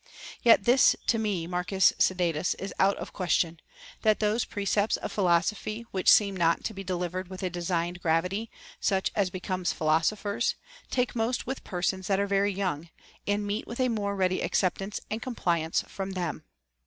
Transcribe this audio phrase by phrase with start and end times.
[0.41, 3.59] Yet this to me, Marcus Sedatus, is out of question,
[4.01, 8.01] that those precepts of philosophy which seem not to be deliv ered with a designed
[8.01, 10.55] gravity, such as becomes philosophers,
[10.89, 12.89] take most with persons that are very young,
[13.27, 16.45] and meet with a more ready acceptance and compliance from them.